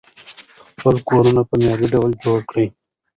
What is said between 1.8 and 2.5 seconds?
ډول جوړ